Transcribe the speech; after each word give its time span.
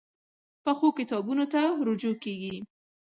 پخو 0.63 0.87
کتابونو 0.99 1.45
ته 1.53 1.61
رجوع 1.87 2.15
کېږي 2.23 2.55